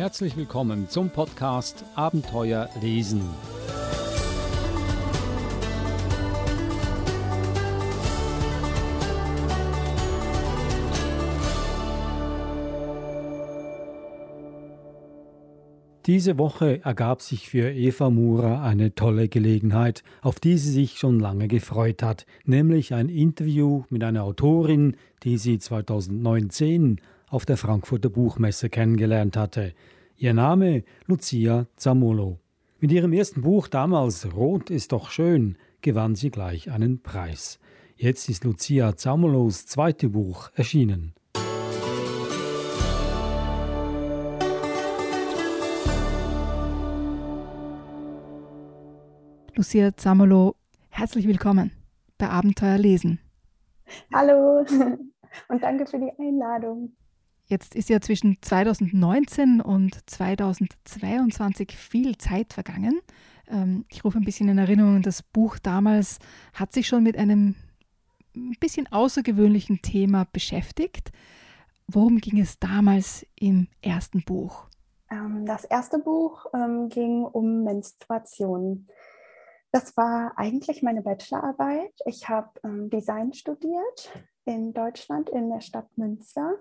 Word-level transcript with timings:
Herzlich 0.00 0.34
willkommen 0.34 0.88
zum 0.88 1.10
Podcast 1.10 1.84
Abenteuer 1.94 2.70
lesen. 2.80 3.20
Diese 16.06 16.38
Woche 16.38 16.82
ergab 16.82 17.20
sich 17.20 17.50
für 17.50 17.70
Eva 17.70 18.08
Mura 18.08 18.64
eine 18.64 18.94
tolle 18.94 19.28
Gelegenheit, 19.28 20.02
auf 20.22 20.40
die 20.40 20.56
sie 20.56 20.72
sich 20.72 20.98
schon 20.98 21.20
lange 21.20 21.46
gefreut 21.46 22.02
hat, 22.02 22.24
nämlich 22.46 22.94
ein 22.94 23.10
Interview 23.10 23.84
mit 23.90 24.02
einer 24.02 24.24
Autorin, 24.24 24.96
die 25.24 25.36
sie 25.36 25.58
2019 25.58 27.02
auf 27.30 27.46
der 27.46 27.56
Frankfurter 27.56 28.10
Buchmesse 28.10 28.68
kennengelernt 28.68 29.36
hatte. 29.36 29.72
Ihr 30.16 30.34
Name 30.34 30.84
Lucia 31.06 31.66
Zamolo. 31.76 32.38
Mit 32.80 32.92
ihrem 32.92 33.12
ersten 33.12 33.42
Buch 33.42 33.68
damals 33.68 34.34
Rot 34.34 34.68
ist 34.68 34.92
doch 34.92 35.10
schön 35.10 35.56
gewann 35.82 36.14
sie 36.14 36.30
gleich 36.30 36.70
einen 36.70 37.02
Preis. 37.02 37.58
Jetzt 37.96 38.28
ist 38.28 38.44
Lucia 38.44 38.96
Zamolos 38.96 39.66
zweite 39.66 40.08
Buch 40.10 40.50
erschienen. 40.54 41.14
Lucia 49.54 49.94
Zamolo, 49.96 50.56
herzlich 50.88 51.26
willkommen 51.26 51.72
bei 52.16 52.28
Abenteuer 52.28 52.78
lesen. 52.78 53.20
Hallo 54.12 54.60
und 55.48 55.62
danke 55.62 55.86
für 55.86 55.98
die 55.98 56.12
Einladung. 56.18 56.92
Jetzt 57.50 57.74
ist 57.74 57.88
ja 57.88 58.00
zwischen 58.00 58.40
2019 58.40 59.60
und 59.60 60.08
2022 60.08 61.76
viel 61.76 62.16
Zeit 62.16 62.52
vergangen. 62.52 63.00
Ähm, 63.48 63.84
ich 63.88 64.04
rufe 64.04 64.18
ein 64.18 64.24
bisschen 64.24 64.48
in 64.48 64.58
Erinnerung, 64.58 65.02
das 65.02 65.24
Buch 65.24 65.58
damals 65.58 66.20
hat 66.54 66.72
sich 66.72 66.86
schon 66.86 67.02
mit 67.02 67.18
einem 67.18 67.56
bisschen 68.60 68.86
außergewöhnlichen 68.92 69.82
Thema 69.82 70.28
beschäftigt. 70.32 71.10
Worum 71.88 72.18
ging 72.18 72.38
es 72.38 72.60
damals 72.60 73.26
im 73.34 73.66
ersten 73.82 74.22
Buch? 74.22 74.68
Ähm, 75.10 75.44
das 75.44 75.64
erste 75.64 75.98
Buch 75.98 76.46
ähm, 76.54 76.88
ging 76.88 77.24
um 77.24 77.64
Menstruation. 77.64 78.86
Das 79.72 79.96
war 79.96 80.34
eigentlich 80.36 80.84
meine 80.84 81.02
Bachelorarbeit. 81.02 81.92
Ich 82.06 82.28
habe 82.28 82.50
Design 82.92 83.32
studiert 83.32 84.12
in 84.44 84.72
Deutschland, 84.72 85.30
in 85.30 85.48
der 85.48 85.60
Stadt 85.60 85.88
Münster. 85.96 86.58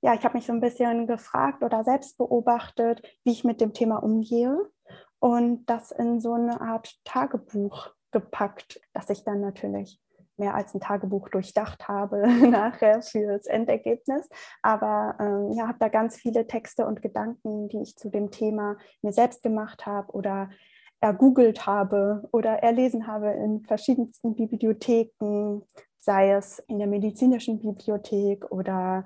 Ja, 0.00 0.14
ich 0.14 0.24
habe 0.24 0.36
mich 0.36 0.46
so 0.46 0.52
ein 0.52 0.60
bisschen 0.60 1.06
gefragt 1.06 1.62
oder 1.62 1.82
selbst 1.82 2.18
beobachtet, 2.18 3.02
wie 3.24 3.32
ich 3.32 3.44
mit 3.44 3.60
dem 3.60 3.72
Thema 3.72 3.96
umgehe 3.96 4.70
und 5.18 5.66
das 5.66 5.90
in 5.90 6.20
so 6.20 6.34
eine 6.34 6.60
Art 6.60 6.94
Tagebuch 7.04 7.90
gepackt, 8.12 8.80
das 8.92 9.10
ich 9.10 9.24
dann 9.24 9.40
natürlich 9.40 10.00
mehr 10.38 10.54
als 10.54 10.72
ein 10.72 10.80
Tagebuch 10.80 11.28
durchdacht 11.28 11.88
habe 11.88 12.26
nachher 12.48 13.02
fürs 13.02 13.46
Endergebnis. 13.46 14.28
Aber 14.62 15.16
ähm, 15.18 15.52
ja, 15.52 15.66
habe 15.66 15.78
da 15.80 15.88
ganz 15.88 16.16
viele 16.16 16.46
Texte 16.46 16.86
und 16.86 17.02
Gedanken, 17.02 17.68
die 17.68 17.82
ich 17.82 17.96
zu 17.96 18.08
dem 18.08 18.30
Thema 18.30 18.76
mir 19.02 19.12
selbst 19.12 19.42
gemacht 19.42 19.84
habe 19.84 20.12
oder 20.12 20.50
ergoogelt 21.00 21.66
habe 21.66 22.28
oder 22.32 22.62
erlesen 22.62 23.06
habe 23.06 23.30
in 23.30 23.64
verschiedensten 23.64 24.34
Bibliotheken, 24.34 25.62
sei 25.98 26.32
es 26.32 26.58
in 26.60 26.78
der 26.78 26.88
medizinischen 26.88 27.60
Bibliothek 27.60 28.50
oder 28.50 29.04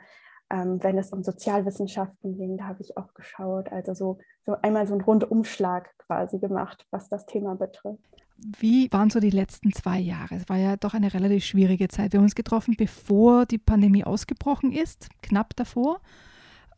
ähm, 0.53 0.83
wenn 0.83 0.99
es 0.99 1.13
um 1.13 1.25
Sozialwissenschaften 1.25 2.37
ging, 2.37 2.59
da 2.59 2.65
habe 2.65 2.83
ich 2.83 2.97
auch 2.99 3.15
geschaut. 3.15 3.73
Also 3.73 3.95
so, 3.95 4.19
so 4.45 4.55
einmal 4.61 4.87
so 4.87 4.93
einen 4.93 5.03
Rundumschlag 5.03 5.97
quasi 5.99 6.39
gemacht, 6.39 6.87
was 6.91 7.09
das 7.09 7.25
Thema 7.25 7.57
betrifft. 7.57 8.05
Wie 8.37 8.93
waren 8.93 9.09
so 9.09 9.19
die 9.19 9.31
letzten 9.31 9.73
zwei 9.73 9.99
Jahre? 9.99 10.35
Es 10.35 10.49
war 10.49 10.57
ja 10.59 10.77
doch 10.77 10.95
eine 10.95 11.15
relativ 11.15 11.45
schwierige 11.45 11.89
Zeit. 11.89 12.13
Wir 12.13 12.19
haben 12.19 12.25
uns 12.25 12.35
getroffen, 12.35 12.75
bevor 12.77 13.47
die 13.47 13.59
Pandemie 13.59 14.05
ausgebrochen 14.05 14.73
ist, 14.73 15.09
knapp 15.23 15.57
davor. 15.57 16.01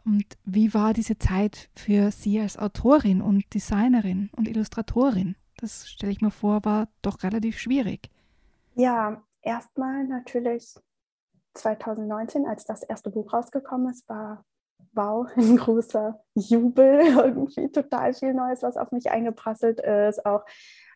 Und 0.04 0.24
wie 0.44 0.72
war 0.74 0.92
diese 0.92 1.18
Zeit 1.18 1.70
für 1.74 2.10
Sie 2.10 2.38
als 2.38 2.58
Autorin 2.58 3.22
und 3.22 3.52
Designerin 3.54 4.30
und 4.36 4.46
Illustratorin? 4.46 5.34
Das 5.56 5.88
stelle 5.88 6.12
ich 6.12 6.20
mir 6.20 6.30
vor, 6.30 6.64
war 6.64 6.88
doch 7.02 7.22
relativ 7.22 7.58
schwierig. 7.58 8.10
Ja, 8.74 9.22
erstmal 9.40 10.04
natürlich 10.04 10.74
2019, 11.54 12.46
als 12.46 12.64
das 12.64 12.82
erste 12.82 13.10
Buch 13.10 13.32
rausgekommen 13.32 13.90
ist, 13.90 14.08
war 14.08 14.44
wow, 14.94 15.26
ein 15.36 15.56
großer 15.56 16.20
Jubel, 16.34 17.00
irgendwie 17.16 17.70
total 17.70 18.14
viel 18.14 18.34
Neues, 18.34 18.62
was 18.62 18.76
auf 18.76 18.92
mich 18.92 19.10
eingeprasselt 19.10 19.80
ist. 19.80 20.24
Auch, 20.24 20.44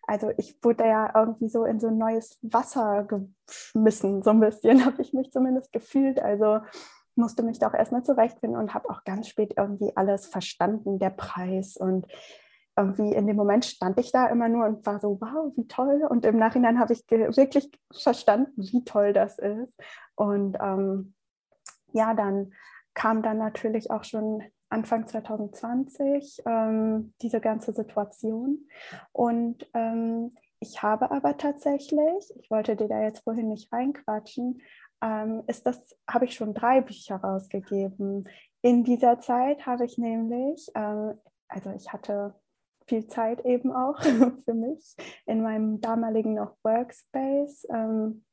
also 0.07 0.31
ich 0.37 0.57
wurde 0.63 0.87
ja 0.87 1.13
irgendwie 1.15 1.49
so 1.49 1.65
in 1.65 1.81
so 1.81 1.89
ein 1.89 1.99
neues 1.99 2.39
Wasser 2.43 3.05
geschmissen, 3.05 4.23
so 4.23 4.31
ein 4.31 4.41
bisschen 4.41 4.85
habe 4.87 5.03
ich 5.03 5.13
mich 5.13 5.31
zumindest 5.31 5.73
gefühlt. 5.73 6.21
Also 6.21 6.61
musste 7.15 7.43
mich 7.43 7.59
da 7.59 7.69
auch 7.69 7.75
erstmal 7.75 8.05
zurechtfinden 8.05 8.59
und 8.59 8.75
habe 8.75 8.89
auch 8.91 9.05
ganz 9.05 9.29
spät 9.29 9.55
irgendwie 9.57 9.93
alles 9.97 10.27
verstanden, 10.27 11.01
der 11.01 11.11
Preis 11.11 11.77
und 11.77 12.07
irgendwie 12.79 13.13
in 13.13 13.27
dem 13.27 13.37
Moment 13.37 13.65
stand 13.65 13.99
ich 13.99 14.13
da 14.13 14.27
immer 14.29 14.49
nur 14.49 14.67
und 14.67 14.87
war 14.87 15.01
so, 15.01 15.19
wow, 15.21 15.53
wie 15.57 15.67
toll. 15.67 16.07
Und 16.09 16.25
im 16.25 16.39
Nachhinein 16.39 16.79
habe 16.79 16.93
ich 16.93 17.05
wirklich 17.11 17.71
verstanden, 17.93 18.53
wie 18.57 18.85
toll 18.85 19.13
das 19.13 19.39
ist. 19.39 19.73
Und 20.15 20.57
ähm, 20.61 21.15
ja, 21.93 22.15
dann 22.15 22.53
kam 22.95 23.23
dann 23.23 23.39
natürlich 23.39 23.91
auch 23.91 24.05
schon 24.05 24.43
Anfang 24.71 25.07
2020 25.07 26.43
ähm, 26.47 27.15
diese 27.23 27.41
ganze 27.41 27.73
Situation. 27.73 28.69
Und 29.13 29.69
ähm, 29.75 30.31
ich 30.61 30.83
habe 30.83 31.11
aber 31.11 31.37
tatsächlich, 31.37 32.33
ich 32.41 32.51
wollte 32.51 32.77
dir 32.77 32.89
da 32.89 33.03
jetzt 33.03 33.25
vorhin 33.25 33.49
nicht 33.49 33.73
reinquatschen, 33.73 34.61
ähm, 35.03 35.43
ist 35.47 35.67
das, 35.67 35.97
habe 36.09 36.25
ich 36.25 36.35
schon 36.35 36.55
drei 36.55 36.81
Bücher 36.81 37.17
rausgegeben. 37.17 38.29
In 38.63 38.85
dieser 38.85 39.21
Zeit 39.21 39.67
habe 39.67 39.85
ich 39.85 39.99
nämlich, 39.99 40.71
ähm, 40.75 41.15
also 41.49 41.71
ich 41.71 41.93
hatte 41.93 42.35
viel 42.89 43.07
Zeit 43.07 43.45
eben 43.45 43.73
auch 43.73 44.01
für 44.45 44.55
mich 44.55 44.97
in 45.27 45.43
meinem 45.43 45.81
damaligen 45.81 46.35
noch 46.35 46.57
Workspace, 46.63 47.67
ähm, 47.71 48.25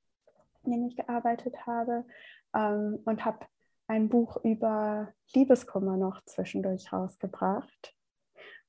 in 0.63 0.71
dem 0.71 0.85
ich 0.87 0.95
gearbeitet 0.95 1.65
habe 1.67 2.05
ähm, 2.55 2.99
und 3.05 3.25
habe 3.25 3.45
ein 3.87 4.09
Buch 4.09 4.37
über 4.43 5.13
Liebeskummer 5.33 5.97
noch 5.97 6.23
zwischendurch 6.25 6.91
rausgebracht. 6.91 7.95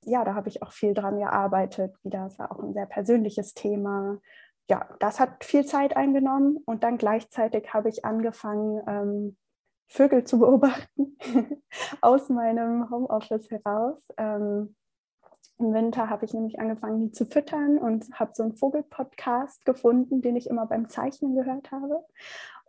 Ja, 0.04 0.24
da 0.24 0.34
habe 0.34 0.48
ich 0.48 0.62
auch 0.62 0.72
viel 0.72 0.92
dran 0.92 1.18
gearbeitet. 1.18 1.96
Wieder, 2.04 2.26
es 2.26 2.38
war 2.38 2.52
auch 2.52 2.62
ein 2.62 2.74
sehr 2.74 2.86
persönliches 2.86 3.54
Thema 3.54 4.20
ja, 4.68 4.86
das 4.98 5.20
hat 5.20 5.44
viel 5.44 5.64
Zeit 5.64 5.96
eingenommen 5.96 6.58
und 6.66 6.82
dann 6.82 6.98
gleichzeitig 6.98 7.72
habe 7.72 7.88
ich 7.88 8.04
angefangen, 8.04 8.82
ähm, 8.86 9.36
Vögel 9.88 10.24
zu 10.24 10.38
beobachten 10.40 11.16
aus 12.00 12.28
meinem 12.28 12.90
Homeoffice 12.90 13.50
heraus. 13.50 14.02
Ähm, 14.16 14.74
Im 15.58 15.72
Winter 15.72 16.10
habe 16.10 16.24
ich 16.24 16.34
nämlich 16.34 16.60
angefangen, 16.60 17.00
die 17.00 17.12
zu 17.12 17.24
füttern 17.24 17.78
und 17.78 18.10
habe 18.12 18.32
so 18.34 18.42
einen 18.42 18.56
Vogelpodcast 18.56 19.64
gefunden, 19.64 20.20
den 20.20 20.36
ich 20.36 20.48
immer 20.48 20.66
beim 20.66 20.88
Zeichnen 20.88 21.34
gehört 21.34 21.70
habe 21.72 22.04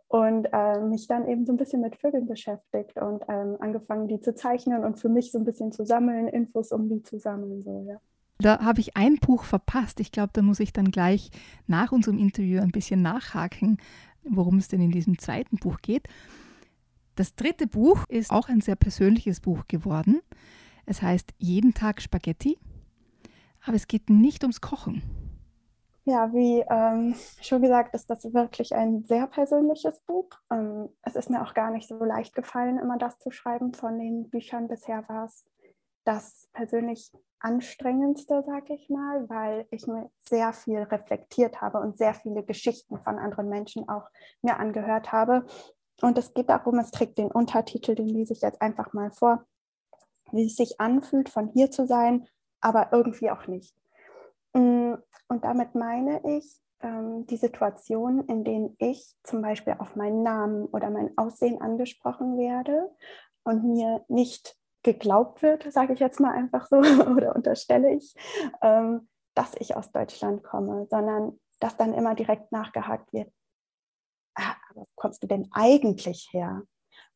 und 0.08 0.46
äh, 0.52 0.80
mich 0.80 1.06
dann 1.06 1.28
eben 1.28 1.44
so 1.44 1.52
ein 1.52 1.58
bisschen 1.58 1.82
mit 1.82 1.96
Vögeln 1.96 2.26
beschäftigt 2.26 2.96
und 2.96 3.22
ähm, 3.28 3.56
angefangen, 3.60 4.08
die 4.08 4.20
zu 4.20 4.34
zeichnen 4.34 4.84
und 4.84 4.98
für 4.98 5.10
mich 5.10 5.32
so 5.32 5.38
ein 5.38 5.44
bisschen 5.44 5.70
zu 5.70 5.84
sammeln, 5.84 6.28
Infos 6.28 6.72
um 6.72 6.88
die 6.88 7.02
zu 7.02 7.18
sammeln. 7.18 7.62
So, 7.62 7.84
ja. 7.86 8.00
Da 8.38 8.64
habe 8.64 8.80
ich 8.80 8.96
ein 8.96 9.16
Buch 9.16 9.44
verpasst. 9.44 10.00
Ich 10.00 10.10
glaube, 10.10 10.30
da 10.32 10.40
muss 10.40 10.60
ich 10.60 10.72
dann 10.72 10.90
gleich 10.90 11.30
nach 11.66 11.92
unserem 11.92 12.18
Interview 12.18 12.62
ein 12.62 12.70
bisschen 12.70 13.02
nachhaken, 13.02 13.78
worum 14.24 14.56
es 14.56 14.68
denn 14.68 14.80
in 14.80 14.92
diesem 14.92 15.18
zweiten 15.18 15.56
Buch 15.56 15.78
geht. 15.82 16.08
Das 17.16 17.34
dritte 17.34 17.66
Buch 17.66 18.04
ist 18.08 18.30
auch 18.30 18.48
ein 18.48 18.62
sehr 18.62 18.76
persönliches 18.76 19.40
Buch 19.40 19.64
geworden. 19.68 20.20
Es 20.86 21.02
heißt 21.02 21.34
Jeden 21.36 21.74
Tag 21.74 22.00
Spaghetti, 22.00 22.56
aber 23.64 23.76
es 23.76 23.88
geht 23.88 24.10
nicht 24.10 24.42
ums 24.42 24.60
Kochen. 24.60 25.02
Ja, 26.04 26.32
wie 26.32 26.64
ähm, 26.70 27.14
schon 27.42 27.60
gesagt, 27.60 27.94
ist 27.94 28.08
das 28.08 28.32
wirklich 28.32 28.74
ein 28.74 29.04
sehr 29.04 29.26
persönliches 29.26 30.00
Buch. 30.00 30.30
Ähm, 30.50 30.88
es 31.02 31.16
ist 31.16 31.28
mir 31.28 31.42
auch 31.42 31.52
gar 31.52 31.70
nicht 31.70 31.86
so 31.86 32.02
leicht 32.02 32.34
gefallen, 32.34 32.78
immer 32.78 32.96
das 32.96 33.18
zu 33.18 33.30
schreiben. 33.30 33.74
Von 33.74 33.98
den 33.98 34.30
Büchern 34.30 34.68
bisher 34.68 35.06
war 35.08 35.26
es 35.26 35.44
das 36.04 36.48
persönlich 36.54 37.12
anstrengendste, 37.40 38.42
sage 38.42 38.72
ich 38.72 38.88
mal, 38.88 39.28
weil 39.28 39.66
ich 39.70 39.86
mir 39.86 40.10
sehr 40.18 40.54
viel 40.54 40.78
reflektiert 40.78 41.60
habe 41.60 41.78
und 41.78 41.98
sehr 41.98 42.14
viele 42.14 42.42
Geschichten 42.42 42.98
von 42.98 43.18
anderen 43.18 43.50
Menschen 43.50 43.86
auch 43.88 44.08
mir 44.40 44.56
angehört 44.58 45.12
habe. 45.12 45.44
Und 46.00 46.16
es 46.16 46.32
geht 46.32 46.48
darum, 46.48 46.78
es 46.78 46.90
trägt 46.90 47.18
den 47.18 47.30
Untertitel, 47.30 47.94
den 47.94 48.08
lese 48.08 48.32
ich 48.32 48.40
jetzt 48.40 48.62
einfach 48.62 48.94
mal 48.94 49.10
vor, 49.10 49.44
wie 50.32 50.46
es 50.46 50.56
sich 50.56 50.80
anfühlt, 50.80 51.28
von 51.28 51.48
hier 51.48 51.70
zu 51.70 51.86
sein, 51.86 52.26
aber 52.60 52.88
irgendwie 52.92 53.30
auch 53.30 53.46
nicht. 53.46 53.74
Mm, 54.54 54.94
und 55.28 55.44
damit 55.44 55.74
meine 55.74 56.20
ich 56.36 56.60
ähm, 56.80 57.26
die 57.26 57.36
Situation, 57.36 58.24
in 58.26 58.44
denen 58.44 58.76
ich 58.78 59.14
zum 59.22 59.42
Beispiel 59.42 59.76
auf 59.78 59.96
meinen 59.96 60.22
Namen 60.22 60.66
oder 60.66 60.90
mein 60.90 61.16
Aussehen 61.16 61.60
angesprochen 61.60 62.38
werde 62.38 62.90
und 63.44 63.64
mir 63.64 64.04
nicht 64.08 64.56
geglaubt 64.82 65.42
wird, 65.42 65.70
sage 65.72 65.92
ich 65.92 66.00
jetzt 66.00 66.20
mal 66.20 66.32
einfach 66.32 66.66
so, 66.66 66.76
oder 67.16 67.34
unterstelle 67.34 67.92
ich, 67.94 68.14
ähm, 68.62 69.08
dass 69.34 69.54
ich 69.58 69.76
aus 69.76 69.90
Deutschland 69.92 70.42
komme, 70.42 70.86
sondern 70.90 71.38
dass 71.60 71.76
dann 71.76 71.92
immer 71.94 72.14
direkt 72.14 72.52
nachgehakt 72.52 73.12
wird, 73.12 73.32
ah, 74.36 74.54
wo 74.74 74.86
kommst 74.94 75.22
du 75.22 75.26
denn 75.26 75.48
eigentlich 75.52 76.28
her? 76.32 76.62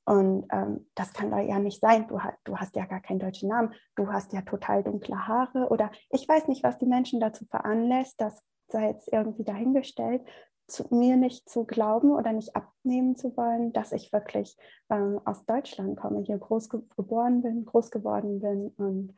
Und 0.04 0.46
ähm, 0.50 0.88
das 0.94 1.12
kann 1.12 1.30
da 1.30 1.38
ja 1.40 1.58
nicht 1.58 1.80
sein. 1.80 2.08
Du, 2.08 2.18
du, 2.44 2.56
hast 2.56 2.74
ja 2.74 2.86
gar 2.86 3.00
keinen 3.00 3.20
deutschen 3.20 3.48
Namen. 3.48 3.72
Du 3.94 4.08
hast 4.08 4.32
ja 4.32 4.42
total 4.42 4.82
dunkle 4.82 5.28
Haare. 5.28 5.68
Oder 5.68 5.90
ich 6.10 6.28
weiß 6.28 6.48
nicht, 6.48 6.64
was 6.64 6.78
die 6.78 6.86
Menschen 6.86 7.20
dazu 7.20 7.44
veranlässt. 7.46 8.20
Das 8.20 8.42
sei 8.68 8.88
jetzt 8.88 9.12
irgendwie 9.12 9.44
dahingestellt 9.44 10.22
zu, 10.66 10.86
mir 10.90 11.16
nicht 11.16 11.48
zu 11.48 11.64
glauben 11.64 12.12
oder 12.12 12.32
nicht 12.32 12.56
abnehmen 12.56 13.16
zu 13.16 13.36
wollen, 13.36 13.72
dass 13.72 13.92
ich 13.92 14.12
wirklich 14.12 14.56
ähm, 14.90 15.20
aus 15.24 15.44
Deutschland 15.44 15.98
komme, 15.98 16.22
hier 16.22 16.38
groß 16.38 16.68
ge 16.68 16.80
geboren 16.96 17.42
bin, 17.42 17.64
groß 17.64 17.90
geworden 17.90 18.40
bin 18.40 18.72
und 18.78 19.14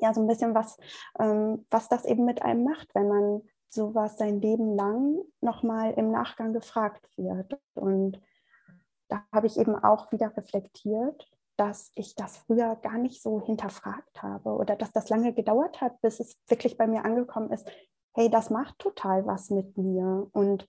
ja, 0.00 0.12
so 0.14 0.22
ein 0.22 0.26
bisschen 0.26 0.54
was, 0.54 0.78
ähm, 1.18 1.66
was 1.70 1.88
das 1.88 2.04
eben 2.04 2.24
mit 2.24 2.42
einem 2.42 2.64
macht, 2.64 2.94
wenn 2.94 3.08
man 3.08 3.42
sowas 3.68 4.16
sein 4.16 4.40
Leben 4.40 4.74
lang 4.74 5.18
nochmal 5.40 5.92
im 5.94 6.10
Nachgang 6.10 6.52
gefragt 6.52 7.08
wird. 7.16 7.58
Und 7.74 8.20
da 9.12 9.22
habe 9.30 9.46
ich 9.46 9.58
eben 9.58 9.76
auch 9.76 10.10
wieder 10.10 10.34
reflektiert, 10.34 11.30
dass 11.58 11.92
ich 11.94 12.14
das 12.14 12.38
früher 12.38 12.76
gar 12.76 12.96
nicht 12.96 13.22
so 13.22 13.44
hinterfragt 13.44 14.22
habe 14.22 14.50
oder 14.50 14.74
dass 14.74 14.90
das 14.92 15.10
lange 15.10 15.34
gedauert 15.34 15.82
hat, 15.82 16.00
bis 16.00 16.18
es 16.18 16.38
wirklich 16.48 16.78
bei 16.78 16.86
mir 16.86 17.04
angekommen 17.04 17.50
ist, 17.50 17.70
hey, 18.14 18.30
das 18.30 18.48
macht 18.48 18.78
total 18.78 19.26
was 19.26 19.50
mit 19.50 19.76
mir. 19.76 20.28
Und 20.32 20.66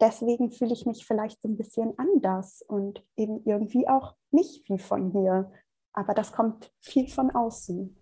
deswegen 0.00 0.52
fühle 0.52 0.72
ich 0.72 0.86
mich 0.86 1.04
vielleicht 1.04 1.42
so 1.42 1.48
ein 1.48 1.56
bisschen 1.56 1.98
anders 1.98 2.62
und 2.62 3.04
eben 3.16 3.42
irgendwie 3.44 3.88
auch 3.88 4.14
nicht 4.30 4.68
wie 4.68 4.78
von 4.78 5.10
hier. 5.10 5.50
Aber 5.92 6.14
das 6.14 6.30
kommt 6.30 6.72
viel 6.80 7.08
von 7.08 7.32
außen. 7.32 7.96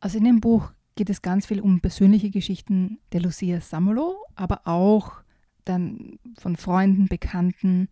Also 0.00 0.16
in 0.16 0.24
dem 0.24 0.40
Buch 0.40 0.72
geht 0.94 1.10
es 1.10 1.20
ganz 1.20 1.44
viel 1.44 1.60
um 1.60 1.80
persönliche 1.80 2.30
Geschichten 2.30 3.00
der 3.12 3.20
Lucia 3.20 3.60
Samolo, 3.60 4.24
aber 4.34 4.62
auch 4.64 5.12
dann 5.66 6.18
von 6.38 6.56
Freunden, 6.56 7.08
Bekannten, 7.08 7.90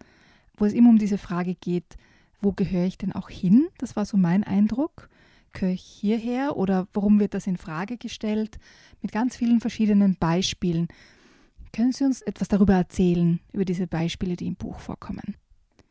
wo 0.56 0.64
es 0.64 0.72
immer 0.72 0.90
um 0.90 0.98
diese 0.98 1.18
Frage 1.18 1.54
geht, 1.54 1.96
wo 2.40 2.52
gehöre 2.52 2.86
ich 2.86 2.98
denn 2.98 3.12
auch 3.12 3.30
hin? 3.30 3.68
Das 3.78 3.96
war 3.96 4.04
so 4.04 4.16
mein 4.16 4.44
Eindruck 4.44 5.08
gehöre 5.54 5.72
ich 5.72 5.82
hierher 5.82 6.56
oder 6.56 6.86
warum 6.92 7.18
wird 7.18 7.32
das 7.32 7.46
in 7.46 7.56
Frage 7.56 7.96
gestellt? 7.96 8.58
Mit 9.00 9.12
ganz 9.12 9.36
vielen 9.36 9.60
verschiedenen 9.60 10.16
Beispielen. 10.16 10.88
Können 11.72 11.92
Sie 11.92 12.04
uns 12.04 12.20
etwas 12.20 12.48
darüber 12.48 12.74
erzählen, 12.74 13.40
über 13.52 13.64
diese 13.64 13.86
Beispiele, 13.86 14.36
die 14.36 14.46
im 14.46 14.56
Buch 14.56 14.78
vorkommen? 14.78 15.36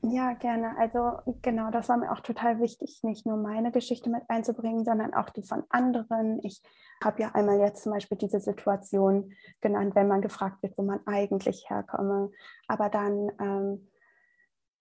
Ja, 0.01 0.33
gerne. 0.33 0.77
Also 0.77 1.13
genau, 1.41 1.71
das 1.71 1.87
war 1.87 1.95
mir 1.97 2.11
auch 2.11 2.19
total 2.19 2.59
wichtig, 2.59 2.99
nicht 3.03 3.25
nur 3.25 3.37
meine 3.37 3.71
Geschichte 3.71 4.09
mit 4.09 4.23
einzubringen, 4.27 4.83
sondern 4.83 5.13
auch 5.13 5.29
die 5.29 5.43
von 5.43 5.63
anderen. 5.69 6.39
Ich 6.43 6.61
habe 7.01 7.21
ja 7.21 7.31
einmal 7.33 7.59
jetzt 7.59 7.83
zum 7.83 7.93
Beispiel 7.93 8.17
diese 8.17 8.41
Situation 8.41 9.31
genannt, 9.61 9.95
wenn 9.95 10.09
man 10.09 10.21
gefragt 10.21 10.61
wird, 10.61 10.77
wo 10.77 10.83
man 10.83 10.99
eigentlich 11.05 11.69
herkomme. 11.69 12.31
Aber 12.67 12.89
dann 12.89 13.31
ähm, 13.39 13.87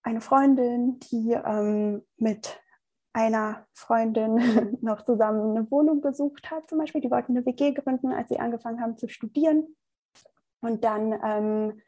eine 0.03 0.21
Freundin, 0.21 0.99
die 1.01 1.33
ähm, 1.33 2.03
mit 2.17 2.61
einer 3.13 3.67
Freundin 3.73 4.79
noch 4.81 5.03
zusammen 5.03 5.57
eine 5.57 5.71
Wohnung 5.71 6.01
gesucht 6.01 6.51
hat, 6.51 6.69
zum 6.69 6.79
Beispiel. 6.79 7.01
Die 7.01 7.11
wollten 7.11 7.37
eine 7.37 7.47
WG 7.47 7.73
gründen, 7.73 8.13
als 8.13 8.29
sie 8.29 8.39
angefangen 8.39 8.81
haben 8.81 8.97
zu 8.97 9.09
studieren. 9.09 9.77
Und 10.61 10.85
dann 10.85 11.13
ähm, 11.25 11.81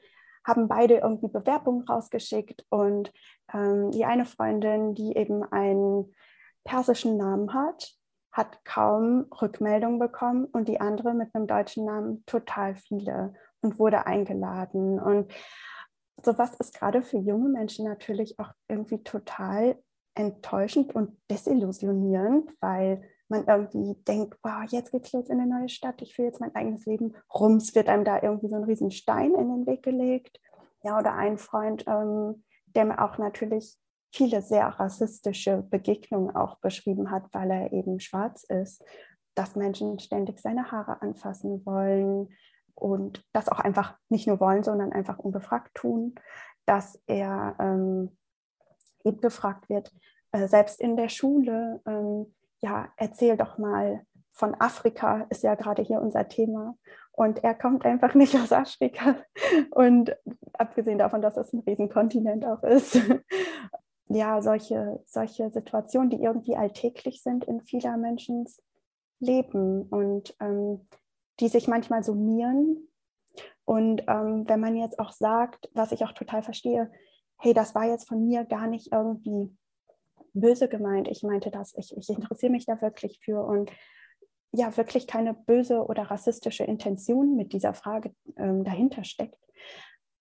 haben 0.45 0.69
beide 0.69 0.97
irgendwie 0.97 1.29
Bewerbungen 1.29 1.87
rausgeschickt. 1.87 2.67
Und 2.69 3.13
ähm, 3.53 3.91
die 3.91 4.05
eine 4.05 4.27
Freundin, 4.27 4.95
die 4.95 5.17
eben 5.17 5.43
einen 5.45 6.13
persischen 6.65 7.17
Namen 7.17 7.53
hat, 7.55 7.95
hat 8.33 8.65
kaum 8.65 9.27
Rückmeldung 9.41 9.99
bekommen 9.99 10.47
und 10.47 10.67
die 10.67 10.81
andere 10.81 11.15
mit 11.15 11.35
einem 11.35 11.47
deutschen 11.47 11.85
Namen 11.85 12.25
total 12.27 12.75
viele 12.75 13.35
und 13.61 13.79
wurde 13.79 14.07
eingeladen. 14.07 14.99
Und 14.99 15.33
sowas 16.25 16.55
ist 16.57 16.75
gerade 16.75 17.03
für 17.03 17.19
junge 17.19 17.49
Menschen 17.49 17.87
natürlich 17.87 18.39
auch 18.39 18.51
irgendwie 18.69 19.03
total 19.03 19.79
enttäuschend 20.15 20.95
und 20.95 21.17
desillusionierend, 21.31 22.51
weil 22.61 23.03
man 23.29 23.47
irgendwie 23.47 24.01
denkt, 24.05 24.39
wow, 24.43 24.65
jetzt 24.69 24.93
geht's 24.93 25.13
los 25.13 25.29
in 25.29 25.41
eine 25.41 25.59
neue 25.59 25.69
Stadt, 25.69 26.01
ich 26.03 26.15
führe 26.15 26.29
jetzt 26.29 26.41
mein 26.41 26.55
eigenes 26.55 26.87
Leben. 26.87 27.15
Rums 27.35 27.75
wird 27.75 27.89
einem 27.89 28.05
da 28.05 28.23
irgendwie 28.23 28.49
so 28.49 28.57
ein 28.57 28.65
riesen 28.65 28.91
Stein 28.91 29.35
in 29.35 29.49
den 29.49 29.67
Weg 29.67 29.83
gelegt. 29.83 30.41
Ja, 30.83 30.99
oder 30.99 31.15
ein 31.15 31.39
Freund, 31.39 31.85
ähm, 31.87 32.45
der 32.67 32.85
mir 32.85 33.03
auch 33.03 33.19
natürlich 33.19 33.77
viele 34.13 34.43
sehr 34.43 34.67
rassistische 34.67 35.63
Begegnungen 35.71 36.37
auch 36.37 36.59
beschrieben 36.59 37.11
hat, 37.11 37.25
weil 37.33 37.51
er 37.51 37.73
eben 37.73 37.99
schwarz 37.99 38.45
ist, 38.45 38.85
dass 39.35 39.57
Menschen 39.57 39.99
ständig 39.99 40.39
seine 40.41 40.71
Haare 40.71 41.03
anfassen 41.03 41.65
wollen 41.67 42.29
und 42.75 43.25
das 43.33 43.49
auch 43.49 43.61
einfach 43.61 43.97
nicht 44.09 44.27
nur 44.27 44.41
wollen, 44.41 44.63
sondern 44.63 44.93
einfach 44.93 45.19
unbefragt 45.19 45.75
tun, 45.75 46.15
dass 46.67 47.01
er 47.07 47.57
ähm, 47.59 48.17
eben 49.05 49.21
gefragt 49.21 49.69
wird, 49.69 49.93
äh, 50.33 50.49
selbst 50.49 50.81
in 50.81 50.97
der 50.97 51.09
Schule, 51.09 51.81
ähm, 51.87 52.35
ja, 52.61 52.89
erzähl 52.97 53.37
doch 53.37 53.59
mal 53.59 54.05
von 54.33 54.55
Afrika, 54.59 55.27
ist 55.31 55.43
ja 55.43 55.55
gerade 55.55 55.83
hier 55.83 56.01
unser 56.01 56.29
Thema. 56.29 56.77
Und 57.13 57.45
er 57.45 57.55
kommt 57.55 57.85
einfach 57.85 58.15
nicht 58.15 58.35
aus 58.35 58.53
Afrika. 58.53 59.17
Und 59.71 60.17
abgesehen 60.55 60.99
davon, 60.99 61.23
dass 61.23 61.37
es 61.37 61.53
ein 61.53 61.61
Riesenkontinent 61.61 62.45
auch 62.45 62.63
ist. 62.63 62.99
ja, 64.09 64.43
solche, 64.43 65.01
solche 65.07 65.51
Situationen, 65.51 66.11
die 66.11 66.23
irgendwie 66.23 66.57
alltäglich 66.57 67.23
sind 67.23 67.45
in 67.45 67.61
vieler 67.61 67.97
Menschen 67.97 68.47
Leben 69.21 69.83
und 69.85 70.37
ähm, 70.41 70.87
die 71.41 71.49
sich 71.49 71.69
manchmal 71.69 72.03
summieren. 72.03 72.89
Und 73.65 74.03
ähm, 74.09 74.49
wenn 74.49 74.61
man 74.61 74.77
jetzt 74.77 74.99
auch 74.99 75.13
sagt, 75.13 75.71
was 75.75 75.93
ich 75.93 76.05
auch 76.05 76.13
total 76.13 76.43
verstehe, 76.43 76.91
hey, 77.39 77.55
das 77.55 77.75
war 77.75 77.87
jetzt 77.87 78.09
von 78.09 78.27
mir 78.27 78.45
gar 78.45 78.67
nicht 78.67 78.93
irgendwie 78.93 79.57
böse 80.33 80.69
gemeint. 80.69 81.09
Ich 81.09 81.23
meinte 81.23 81.51
das, 81.51 81.75
ich, 81.77 81.97
ich 81.97 82.09
interessiere 82.11 82.53
mich 82.53 82.67
da 82.67 82.81
wirklich 82.81 83.21
für 83.21 83.45
und 83.45 83.71
ja, 84.53 84.77
wirklich 84.77 85.07
keine 85.07 85.35
böse 85.35 85.85
oder 85.85 86.05
rassistische 86.05 86.65
Intention 86.65 87.35
mit 87.35 87.53
dieser 87.53 87.75
Frage 87.75 88.15
ähm, 88.37 88.63
dahinter 88.63 89.03
steckt. 89.03 89.39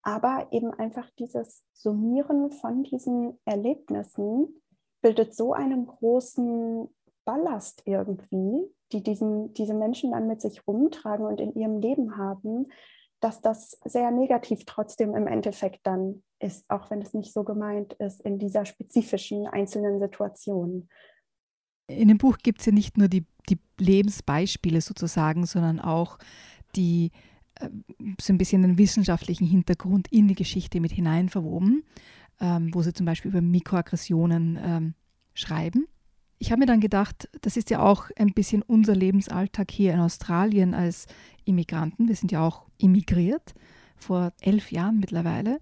Aber 0.01 0.47
eben 0.51 0.73
einfach 0.73 1.09
dieses 1.19 1.63
Summieren 1.71 2.51
von 2.51 2.83
diesen 2.83 3.39
Erlebnissen 3.45 4.61
bildet 5.01 5.35
so 5.35 5.53
einen 5.53 5.85
großen 5.85 6.89
Ballast 7.25 7.83
irgendwie, 7.85 8.69
die 8.91 9.03
diesen, 9.03 9.53
diese 9.53 9.73
Menschen 9.73 10.11
dann 10.11 10.27
mit 10.27 10.41
sich 10.41 10.67
rumtragen 10.67 11.25
und 11.25 11.39
in 11.39 11.53
ihrem 11.55 11.79
Leben 11.79 12.17
haben, 12.17 12.67
dass 13.19 13.41
das 13.41 13.79
sehr 13.85 14.11
negativ 14.11 14.65
trotzdem 14.65 15.15
im 15.15 15.27
Endeffekt 15.27 15.79
dann 15.87 16.23
ist, 16.39 16.69
auch 16.69 16.91
wenn 16.91 17.01
es 17.01 17.13
nicht 17.13 17.33
so 17.33 17.43
gemeint 17.43 17.93
ist 17.93 18.21
in 18.21 18.37
dieser 18.37 18.65
spezifischen 18.65 19.47
einzelnen 19.47 19.99
Situation. 19.99 20.89
In 21.87 22.09
dem 22.09 22.17
Buch 22.17 22.37
gibt 22.37 22.59
es 22.59 22.65
ja 22.65 22.73
nicht 22.73 22.97
nur 22.97 23.07
die, 23.07 23.25
die 23.49 23.59
Lebensbeispiele 23.79 24.81
sozusagen, 24.81 25.45
sondern 25.45 25.79
auch 25.79 26.17
die 26.75 27.11
äh, 27.55 27.69
so 28.19 28.33
ein 28.33 28.37
bisschen 28.37 28.61
den 28.61 28.77
wissenschaftlichen 28.77 29.45
Hintergrund 29.45 30.07
in 30.11 30.27
die 30.27 30.35
Geschichte 30.35 30.81
mit 30.81 30.91
hinein 30.91 31.29
verwoben, 31.29 31.83
ähm, 32.41 32.71
wo 32.73 32.81
sie 32.81 32.93
zum 32.93 33.05
Beispiel 33.05 33.31
über 33.31 33.41
Mikroaggressionen 33.41 34.59
ähm, 34.61 34.93
schreiben 35.33 35.87
ich 36.43 36.51
habe 36.51 36.59
mir 36.59 36.65
dann 36.65 36.81
gedacht, 36.81 37.29
das 37.39 37.55
ist 37.55 37.69
ja 37.69 37.79
auch 37.79 38.09
ein 38.17 38.33
bisschen 38.33 38.63
unser 38.63 38.93
Lebensalltag 38.93 39.71
hier 39.71 39.93
in 39.93 40.01
Australien 40.01 40.73
als 40.73 41.07
Immigranten. 41.45 42.09
Wir 42.09 42.17
sind 42.17 42.33
ja 42.33 42.45
auch 42.45 42.65
immigriert 42.77 43.53
vor 43.95 44.33
elf 44.41 44.69
Jahren 44.69 44.99
mittlerweile. 44.99 45.61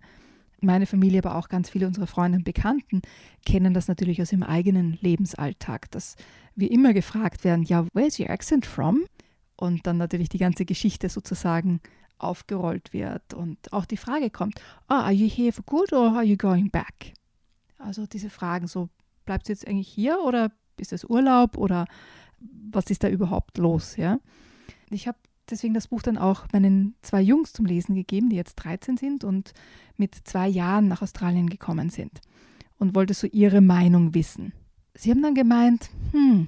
Meine 0.60 0.88
Familie, 0.88 1.20
aber 1.20 1.36
auch 1.36 1.50
ganz 1.50 1.70
viele 1.70 1.86
unserer 1.86 2.08
Freunde 2.08 2.40
und 2.40 2.46
Bekannten 2.46 3.04
kennen 3.46 3.76
das 3.76 3.90
natürlich 3.90 4.24
aus 4.24 4.32
ihrem 4.32 4.42
eigenen 4.42 4.98
Lebensalltag, 5.02 5.92
dass 5.92 6.16
wir 6.56 6.72
immer 6.72 6.94
gefragt 6.94 7.44
werden, 7.44 7.62
ja, 7.62 7.86
where's 7.94 8.20
your 8.20 8.32
accent 8.32 8.66
from? 8.66 9.04
Und 9.58 9.86
dann 9.86 9.98
natürlich 9.98 10.30
die 10.30 10.40
ganze 10.40 10.66
Geschichte 10.66 11.10
sozusagen 11.10 11.80
aufgerollt 12.18 12.92
wird 12.92 13.36
und 13.36 13.72
auch 13.72 13.86
die 13.86 13.98
Frage 13.98 14.32
kommt, 14.32 14.60
oh, 14.90 14.96
are 14.96 15.12
you 15.12 15.30
here 15.30 15.52
for 15.52 15.64
good 15.64 15.94
or 15.94 16.16
are 16.16 16.24
you 16.24 16.38
going 16.38 16.72
back? 16.72 17.14
Also 17.78 18.08
diese 18.08 18.32
Fragen 18.32 18.66
so, 18.66 18.90
bleibt 19.26 19.46
sie 19.46 19.54
jetzt 19.54 19.68
eigentlich 19.68 19.88
hier 19.88 20.20
oder 20.26 20.52
ist 20.82 20.94
es 20.94 21.06
Urlaub 21.06 21.58
oder 21.58 21.86
was 22.72 22.90
ist 22.90 23.04
da 23.04 23.10
überhaupt 23.10 23.58
los? 23.58 23.96
Ja? 23.98 24.20
Ich 24.90 25.08
habe 25.08 25.18
deswegen 25.50 25.74
das 25.74 25.88
Buch 25.88 26.02
dann 26.02 26.18
auch 26.18 26.46
meinen 26.52 26.96
zwei 27.02 27.22
Jungs 27.22 27.54
zum 27.54 27.66
Lesen 27.66 27.96
gegeben, 27.96 28.30
die 28.30 28.36
jetzt 28.36 28.56
13 28.56 28.98
sind 28.98 29.24
und 29.24 29.54
mit 29.98 30.16
zwei 30.24 30.48
Jahren 30.48 30.88
nach 30.88 31.02
Australien 31.02 31.50
gekommen 31.50 31.90
sind 31.90 32.22
und 32.78 32.96
wollte 32.96 33.14
so 33.14 33.28
ihre 33.28 33.62
Meinung 33.62 34.14
wissen. 34.14 34.54
Sie 34.96 35.12
haben 35.12 35.22
dann 35.22 35.36
gemeint, 35.36 35.90
hm, 36.12 36.48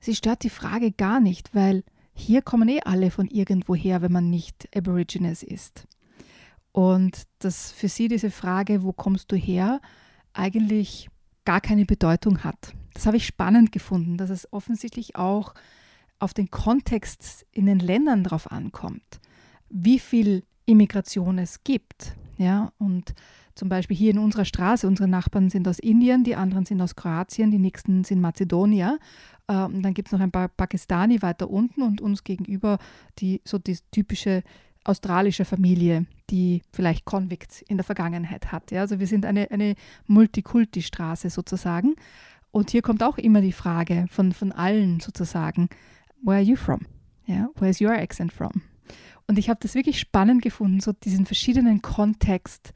sie 0.00 0.14
stört 0.14 0.42
die 0.42 0.50
Frage 0.50 0.92
gar 0.92 1.20
nicht, 1.20 1.54
weil 1.54 1.84
hier 2.14 2.42
kommen 2.42 2.68
eh 2.68 2.80
alle 2.84 3.10
von 3.10 3.28
irgendwoher, 3.28 4.02
wenn 4.02 4.12
man 4.12 4.30
nicht 4.30 4.68
Aborigines 4.76 5.42
ist. 5.42 5.86
Und 6.72 7.22
dass 7.38 7.72
für 7.72 7.88
sie 7.88 8.08
diese 8.08 8.30
Frage, 8.30 8.82
wo 8.82 8.92
kommst 8.92 9.32
du 9.32 9.36
her, 9.36 9.80
eigentlich 10.32 11.08
gar 11.44 11.60
keine 11.60 11.86
Bedeutung 11.86 12.44
hat 12.44 12.72
Das 12.98 13.06
habe 13.06 13.16
ich 13.16 13.26
spannend 13.26 13.70
gefunden, 13.70 14.16
dass 14.16 14.28
es 14.28 14.52
offensichtlich 14.52 15.14
auch 15.14 15.54
auf 16.18 16.34
den 16.34 16.50
Kontext 16.50 17.46
in 17.52 17.66
den 17.66 17.78
Ländern 17.78 18.24
drauf 18.24 18.50
ankommt, 18.50 19.20
wie 19.70 20.00
viel 20.00 20.42
Immigration 20.66 21.38
es 21.38 21.62
gibt. 21.62 22.16
Ja, 22.38 22.72
und 22.76 23.14
zum 23.54 23.68
Beispiel 23.68 23.96
hier 23.96 24.10
in 24.10 24.18
unserer 24.18 24.44
Straße, 24.44 24.88
unsere 24.88 25.08
Nachbarn 25.08 25.48
sind 25.48 25.68
aus 25.68 25.78
Indien, 25.78 26.24
die 26.24 26.34
anderen 26.34 26.66
sind 26.66 26.82
aus 26.82 26.96
Kroatien, 26.96 27.52
die 27.52 27.60
nächsten 27.60 28.02
sind 28.02 28.20
Mazedonier. 28.20 28.98
Ähm, 29.46 29.80
dann 29.80 29.94
gibt 29.94 30.08
es 30.08 30.12
noch 30.12 30.20
ein 30.20 30.32
paar 30.32 30.48
Pakistani 30.48 31.22
weiter 31.22 31.48
unten 31.48 31.82
und 31.82 32.00
uns 32.00 32.24
gegenüber 32.24 32.78
die 33.20 33.40
so 33.44 33.58
die 33.58 33.78
typische 33.92 34.42
australische 34.82 35.44
Familie, 35.44 36.06
die 36.30 36.62
vielleicht 36.72 37.04
Convicts 37.04 37.62
in 37.62 37.76
der 37.76 37.84
Vergangenheit 37.84 38.50
hat. 38.50 38.72
Ja? 38.72 38.80
Also 38.80 38.98
wir 38.98 39.06
sind 39.06 39.24
eine, 39.24 39.50
eine 39.52 39.74
Multikulti-Straße 40.06 41.30
sozusagen. 41.30 41.94
Und 42.50 42.70
hier 42.70 42.82
kommt 42.82 43.02
auch 43.02 43.18
immer 43.18 43.40
die 43.40 43.52
Frage 43.52 44.06
von, 44.10 44.32
von 44.32 44.52
allen 44.52 45.00
sozusagen, 45.00 45.68
where 46.22 46.38
are 46.38 46.44
you 46.44 46.56
from? 46.56 46.80
Where 47.26 47.70
is 47.70 47.80
your 47.80 47.92
accent 47.92 48.32
from? 48.32 48.62
Und 49.26 49.38
ich 49.38 49.50
habe 49.50 49.60
das 49.62 49.74
wirklich 49.74 50.00
spannend 50.00 50.42
gefunden, 50.42 50.80
so 50.80 50.92
diesen 50.92 51.26
verschiedenen 51.26 51.82
Kontext, 51.82 52.72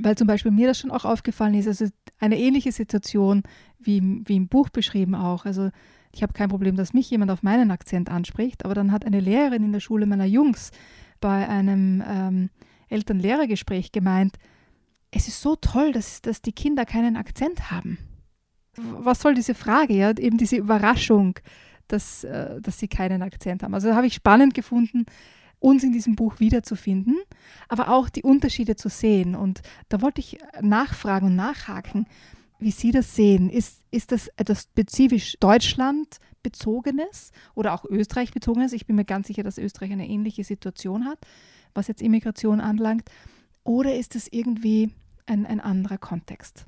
weil 0.00 0.16
zum 0.16 0.26
Beispiel 0.26 0.50
mir 0.50 0.66
das 0.66 0.78
schon 0.78 0.90
auch 0.90 1.04
aufgefallen 1.04 1.54
ist, 1.54 1.68
also 1.68 1.86
eine 2.18 2.38
ähnliche 2.38 2.72
Situation 2.72 3.42
wie, 3.78 4.22
wie 4.24 4.36
im 4.36 4.48
Buch 4.48 4.70
beschrieben 4.70 5.14
auch. 5.14 5.44
Also 5.44 5.70
ich 6.12 6.22
habe 6.22 6.32
kein 6.32 6.48
Problem, 6.48 6.76
dass 6.76 6.94
mich 6.94 7.10
jemand 7.10 7.30
auf 7.30 7.42
meinen 7.42 7.70
Akzent 7.70 8.10
anspricht, 8.10 8.64
aber 8.64 8.74
dann 8.74 8.92
hat 8.92 9.04
eine 9.04 9.20
Lehrerin 9.20 9.64
in 9.64 9.72
der 9.72 9.80
Schule 9.80 10.06
meiner 10.06 10.24
Jungs 10.24 10.70
bei 11.20 11.46
einem 11.46 12.02
ähm, 12.06 12.50
Eltern-Lehrer-Gespräch 12.88 13.92
gemeint, 13.92 14.36
es 15.10 15.28
ist 15.28 15.42
so 15.42 15.56
toll, 15.56 15.92
dass, 15.92 16.22
dass 16.22 16.40
die 16.40 16.52
Kinder 16.52 16.86
keinen 16.86 17.16
Akzent 17.16 17.70
haben. 17.70 17.98
Was 18.76 19.20
soll 19.20 19.34
diese 19.34 19.54
Frage, 19.54 19.94
ja? 19.94 20.10
Eben 20.16 20.38
diese 20.38 20.56
Überraschung, 20.56 21.38
dass, 21.88 22.24
äh, 22.24 22.60
dass 22.60 22.78
sie 22.78 22.88
keinen 22.88 23.22
Akzent 23.22 23.62
haben. 23.62 23.74
Also 23.74 23.88
da 23.88 23.96
habe 23.96 24.06
ich 24.06 24.14
spannend 24.14 24.54
gefunden, 24.54 25.06
uns 25.58 25.84
in 25.84 25.92
diesem 25.92 26.16
Buch 26.16 26.40
wiederzufinden, 26.40 27.16
aber 27.68 27.90
auch 27.90 28.08
die 28.08 28.22
Unterschiede 28.22 28.76
zu 28.76 28.88
sehen. 28.88 29.34
Und 29.34 29.60
da 29.88 30.00
wollte 30.00 30.20
ich 30.20 30.38
nachfragen 30.60 31.26
und 31.26 31.36
nachhaken, 31.36 32.06
wie 32.58 32.70
Sie 32.70 32.90
das 32.90 33.14
sehen. 33.14 33.50
Ist, 33.50 33.82
ist 33.90 34.12
das 34.12 34.28
etwas 34.36 34.62
spezifisch 34.62 35.36
Deutschland 35.40 36.18
bezogenes 36.42 37.32
oder 37.54 37.74
auch 37.74 37.84
Österreich 37.84 38.32
bezogenes? 38.32 38.72
Ich 38.72 38.86
bin 38.86 38.96
mir 38.96 39.04
ganz 39.04 39.26
sicher, 39.26 39.42
dass 39.42 39.58
Österreich 39.58 39.92
eine 39.92 40.08
ähnliche 40.08 40.44
Situation 40.44 41.06
hat, 41.06 41.18
was 41.74 41.88
jetzt 41.88 42.02
Immigration 42.02 42.60
anlangt. 42.60 43.10
Oder 43.64 43.96
ist 43.96 44.16
es 44.16 44.28
irgendwie 44.30 44.90
ein, 45.26 45.46
ein 45.46 45.60
anderer 45.60 45.98
Kontext? 45.98 46.66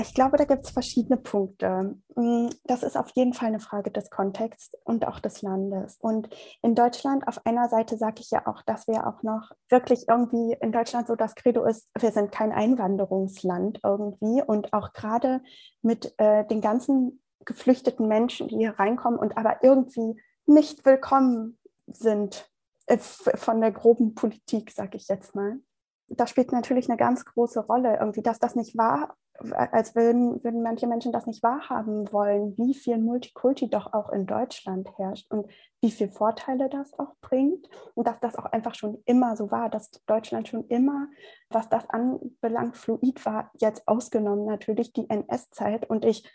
Ich 0.00 0.14
glaube, 0.14 0.36
da 0.36 0.44
gibt 0.44 0.64
es 0.64 0.70
verschiedene 0.70 1.16
Punkte. 1.16 1.96
Mm, 2.16 2.48
das 2.64 2.82
ist 2.82 2.96
auf 2.96 3.10
jeden 3.14 3.34
Fall 3.34 3.48
eine 3.48 3.60
Frage 3.60 3.92
des 3.92 4.10
Kontexts 4.10 4.72
und 4.84 5.06
auch 5.06 5.20
des 5.20 5.42
Landes. 5.42 5.96
Und 6.00 6.28
in 6.62 6.74
Deutschland, 6.74 7.26
auf 7.28 7.46
einer 7.46 7.68
Seite 7.68 7.96
sage 7.96 8.20
ich 8.20 8.30
ja 8.30 8.46
auch, 8.46 8.62
dass 8.62 8.88
wir 8.88 9.06
auch 9.06 9.22
noch 9.22 9.52
wirklich 9.68 10.08
irgendwie 10.08 10.56
in 10.60 10.72
Deutschland 10.72 11.06
so 11.06 11.14
das 11.14 11.36
Credo 11.36 11.64
ist, 11.64 11.88
wir 11.98 12.10
sind 12.10 12.32
kein 12.32 12.52
Einwanderungsland 12.52 13.80
irgendwie. 13.84 14.42
Und 14.44 14.72
auch 14.72 14.92
gerade 14.92 15.40
mit 15.82 16.14
äh, 16.18 16.44
den 16.46 16.60
ganzen 16.60 17.22
geflüchteten 17.44 18.08
Menschen, 18.08 18.48
die 18.48 18.56
hier 18.56 18.78
reinkommen 18.78 19.20
und 19.20 19.38
aber 19.38 19.62
irgendwie 19.62 20.20
nicht 20.46 20.84
willkommen 20.84 21.58
sind 21.86 22.50
äh, 22.86 22.98
von 22.98 23.60
der 23.60 23.70
groben 23.70 24.16
Politik, 24.16 24.72
sage 24.72 24.96
ich 24.96 25.06
jetzt 25.06 25.36
mal. 25.36 25.60
Das 26.08 26.30
spielt 26.30 26.50
natürlich 26.50 26.88
eine 26.88 26.96
ganz 26.96 27.24
große 27.24 27.60
Rolle, 27.60 27.98
irgendwie, 27.98 28.22
dass 28.22 28.40
das 28.40 28.56
nicht 28.56 28.76
wahr 28.76 29.16
als 29.52 29.94
würden, 29.94 30.42
würden 30.42 30.62
manche 30.62 30.86
Menschen 30.86 31.12
das 31.12 31.26
nicht 31.26 31.42
wahrhaben 31.42 32.10
wollen, 32.12 32.56
wie 32.56 32.74
viel 32.74 32.98
Multikulti 32.98 33.68
doch 33.68 33.92
auch 33.92 34.10
in 34.10 34.26
Deutschland 34.26 34.88
herrscht 34.98 35.30
und 35.30 35.50
wie 35.80 35.90
viele 35.90 36.10
Vorteile 36.10 36.68
das 36.68 36.98
auch 36.98 37.14
bringt 37.20 37.68
und 37.94 38.06
dass 38.06 38.20
das 38.20 38.36
auch 38.36 38.46
einfach 38.46 38.74
schon 38.74 39.02
immer 39.04 39.36
so 39.36 39.50
war, 39.50 39.68
dass 39.68 39.90
Deutschland 40.06 40.48
schon 40.48 40.66
immer, 40.68 41.08
was 41.50 41.68
das 41.68 41.88
anbelangt, 41.90 42.76
fluid 42.76 43.24
war, 43.26 43.50
jetzt 43.58 43.86
ausgenommen 43.86 44.46
natürlich 44.46 44.92
die 44.92 45.08
NS-Zeit 45.08 45.88
und 45.88 46.04
ich 46.04 46.28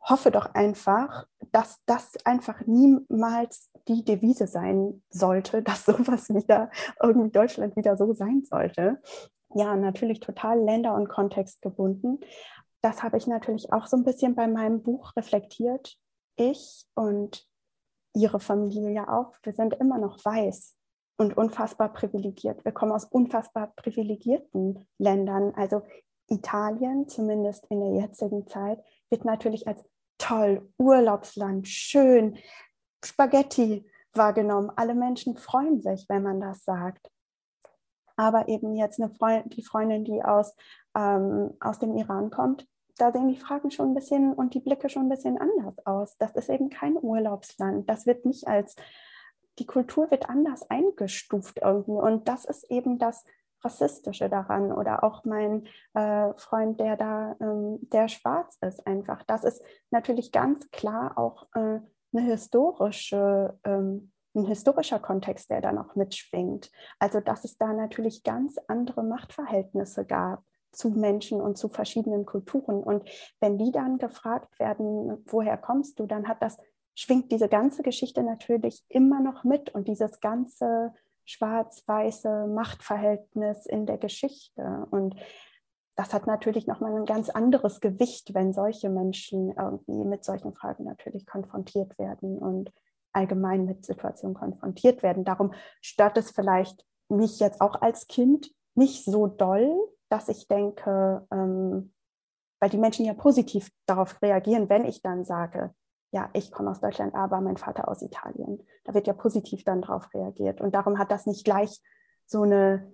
hoffe 0.00 0.30
doch 0.30 0.54
einfach, 0.54 1.26
dass 1.52 1.82
das 1.86 2.12
einfach 2.24 2.66
niemals 2.66 3.70
die 3.88 4.04
Devise 4.04 4.46
sein 4.46 5.02
sollte, 5.10 5.62
dass 5.62 5.84
sowas 5.84 6.28
wieder 6.28 6.70
irgendwie 7.02 7.30
Deutschland 7.30 7.76
wieder 7.76 7.96
so 7.96 8.12
sein 8.12 8.42
sollte 8.44 9.00
ja, 9.54 9.76
natürlich 9.76 10.20
total 10.20 10.60
länder- 10.60 10.94
und 10.94 11.08
kontextgebunden. 11.08 12.20
Das 12.80 13.02
habe 13.02 13.16
ich 13.16 13.26
natürlich 13.26 13.72
auch 13.72 13.86
so 13.86 13.96
ein 13.96 14.04
bisschen 14.04 14.34
bei 14.34 14.46
meinem 14.46 14.82
Buch 14.82 15.16
reflektiert. 15.16 15.96
Ich 16.36 16.84
und 16.94 17.46
ihre 18.14 18.40
Familie 18.40 19.08
auch, 19.08 19.34
wir 19.42 19.52
sind 19.52 19.74
immer 19.74 19.98
noch 19.98 20.24
weiß 20.24 20.76
und 21.16 21.36
unfassbar 21.36 21.92
privilegiert. 21.92 22.64
Wir 22.64 22.72
kommen 22.72 22.92
aus 22.92 23.04
unfassbar 23.04 23.72
privilegierten 23.74 24.86
Ländern. 24.98 25.52
Also 25.54 25.82
Italien, 26.28 27.08
zumindest 27.08 27.66
in 27.70 27.80
der 27.80 28.02
jetzigen 28.02 28.46
Zeit, 28.46 28.80
wird 29.10 29.24
natürlich 29.24 29.66
als 29.66 29.84
toll, 30.18 30.70
Urlaubsland, 30.78 31.66
schön, 31.66 32.38
Spaghetti 33.04 33.88
wahrgenommen. 34.12 34.70
Alle 34.76 34.94
Menschen 34.94 35.36
freuen 35.36 35.80
sich, 35.80 36.06
wenn 36.08 36.22
man 36.22 36.40
das 36.40 36.64
sagt 36.64 37.10
aber 38.18 38.48
eben 38.48 38.74
jetzt 38.74 39.00
eine 39.00 39.10
Freundin, 39.10 39.48
die 39.50 39.62
Freundin, 39.64 40.04
die 40.04 40.22
aus, 40.22 40.54
ähm, 40.94 41.54
aus 41.60 41.78
dem 41.78 41.96
Iran 41.96 42.30
kommt, 42.30 42.66
da 42.98 43.12
sehen 43.12 43.28
die 43.28 43.36
Fragen 43.36 43.70
schon 43.70 43.90
ein 43.90 43.94
bisschen 43.94 44.34
und 44.34 44.54
die 44.54 44.60
Blicke 44.60 44.88
schon 44.88 45.04
ein 45.04 45.08
bisschen 45.08 45.38
anders 45.38 45.86
aus. 45.86 46.16
Das 46.18 46.32
ist 46.32 46.50
eben 46.50 46.68
kein 46.68 46.96
Urlaubsland. 46.96 47.88
Das 47.88 48.06
wird 48.06 48.26
nicht 48.26 48.48
als, 48.48 48.74
die 49.60 49.66
Kultur 49.66 50.10
wird 50.10 50.28
anders 50.28 50.68
eingestuft 50.68 51.60
irgendwie. 51.62 52.00
Und 52.00 52.26
das 52.26 52.44
ist 52.44 52.68
eben 52.70 52.98
das 52.98 53.24
Rassistische 53.62 54.28
daran. 54.28 54.72
Oder 54.72 55.04
auch 55.04 55.24
mein 55.24 55.66
äh, 55.94 56.32
Freund, 56.34 56.80
der 56.80 56.96
da, 56.96 57.36
ähm, 57.40 57.78
der 57.82 58.08
schwarz 58.08 58.58
ist 58.62 58.84
einfach. 58.84 59.22
Das 59.24 59.44
ist 59.44 59.62
natürlich 59.90 60.32
ganz 60.32 60.68
klar 60.70 61.16
auch 61.16 61.46
äh, 61.54 61.80
eine 62.12 62.22
historische 62.22 63.56
ähm, 63.62 64.10
ein 64.38 64.46
historischer 64.46 64.98
Kontext, 64.98 65.50
der 65.50 65.60
da 65.60 65.72
noch 65.72 65.96
mitschwingt. 65.96 66.70
Also 66.98 67.20
dass 67.20 67.44
es 67.44 67.58
da 67.58 67.72
natürlich 67.72 68.22
ganz 68.22 68.58
andere 68.68 69.02
Machtverhältnisse 69.02 70.04
gab 70.04 70.42
zu 70.72 70.90
Menschen 70.90 71.40
und 71.40 71.56
zu 71.56 71.68
verschiedenen 71.68 72.26
Kulturen. 72.26 72.82
Und 72.82 73.08
wenn 73.40 73.58
die 73.58 73.72
dann 73.72 73.98
gefragt 73.98 74.58
werden, 74.58 75.22
woher 75.26 75.56
kommst 75.56 75.98
du, 75.98 76.06
dann 76.06 76.28
hat 76.28 76.42
das, 76.42 76.56
schwingt 76.94 77.30
diese 77.30 77.48
ganze 77.48 77.82
Geschichte 77.82 78.22
natürlich 78.22 78.84
immer 78.88 79.20
noch 79.20 79.44
mit 79.44 79.74
und 79.74 79.86
dieses 79.88 80.20
ganze 80.20 80.92
schwarz-weiße 81.24 82.46
Machtverhältnis 82.46 83.66
in 83.66 83.86
der 83.86 83.98
Geschichte. 83.98 84.86
Und 84.90 85.14
das 85.94 86.14
hat 86.14 86.26
natürlich 86.26 86.66
nochmal 86.66 86.96
ein 86.96 87.04
ganz 87.04 87.28
anderes 87.28 87.80
Gewicht, 87.80 88.34
wenn 88.34 88.52
solche 88.52 88.88
Menschen 88.88 89.52
irgendwie 89.56 90.04
mit 90.04 90.24
solchen 90.24 90.54
Fragen 90.54 90.84
natürlich 90.84 91.26
konfrontiert 91.26 91.98
werden. 91.98 92.38
Und 92.38 92.72
allgemein 93.12 93.64
mit 93.64 93.84
Situationen 93.84 94.34
konfrontiert 94.34 95.02
werden. 95.02 95.24
Darum 95.24 95.52
stört 95.80 96.16
es 96.16 96.30
vielleicht 96.30 96.84
mich 97.08 97.40
jetzt 97.40 97.60
auch 97.60 97.80
als 97.80 98.06
Kind 98.06 98.50
nicht 98.74 99.04
so 99.04 99.26
doll, 99.26 99.76
dass 100.08 100.28
ich 100.28 100.46
denke, 100.48 101.26
ähm, 101.30 101.92
weil 102.60 102.70
die 102.70 102.78
Menschen 102.78 103.04
ja 103.04 103.14
positiv 103.14 103.70
darauf 103.86 104.20
reagieren, 104.22 104.68
wenn 104.68 104.84
ich 104.84 105.02
dann 105.02 105.24
sage, 105.24 105.74
ja, 106.10 106.30
ich 106.32 106.50
komme 106.50 106.70
aus 106.70 106.80
Deutschland, 106.80 107.14
aber 107.14 107.40
mein 107.40 107.56
Vater 107.56 107.88
aus 107.88 108.02
Italien. 108.02 108.66
Da 108.84 108.94
wird 108.94 109.06
ja 109.06 109.12
positiv 109.12 109.64
dann 109.64 109.82
darauf 109.82 110.12
reagiert. 110.14 110.60
Und 110.60 110.74
darum 110.74 110.98
hat 110.98 111.10
das 111.10 111.26
nicht 111.26 111.44
gleich 111.44 111.82
so 112.26 112.42
eine, 112.42 112.92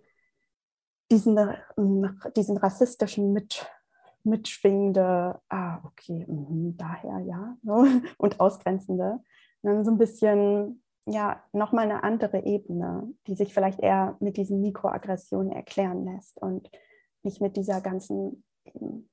diesen, 1.11 1.39
ähm, 1.79 2.21
diesen 2.37 2.57
rassistischen 2.57 3.33
mit, 3.33 3.67
mitschwingende, 4.25 5.41
ah, 5.49 5.81
okay, 5.85 6.25
mh, 6.27 6.75
daher 6.77 7.21
ja, 7.21 7.57
und 8.19 8.41
ausgrenzende, 8.41 9.21
so 9.65 9.91
ein 9.91 9.99
bisschen, 9.99 10.83
ja, 11.07 11.43
nochmal 11.53 11.85
eine 11.85 12.03
andere 12.03 12.45
Ebene, 12.45 13.13
die 13.27 13.35
sich 13.35 13.55
vielleicht 13.55 13.81
eher 13.81 14.17
mit 14.21 14.37
diesen 14.37 14.61
Mikroaggressionen 14.61 15.53
erklären 15.53 16.05
lässt 16.05 16.41
und 16.41 16.71
nicht 17.23 17.41
mit 17.41 17.57
dieser 17.57 17.81
ganzen 17.81 18.45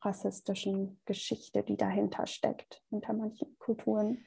rassistischen 0.01 0.99
Geschichte, 1.05 1.63
die 1.63 1.77
dahinter 1.77 2.25
steckt, 2.27 2.81
hinter 2.89 3.13
manchen 3.13 3.57
Kulturen. 3.59 4.19